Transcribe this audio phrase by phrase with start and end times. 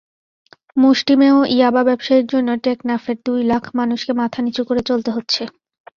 [0.77, 5.41] মুষ্টিমেয় ইয়াবা ব্যবসায়ীর জন্য টেকনাফের দুই লাখ মানুষকে মাথানিচু করে চলতে হচ্ছে।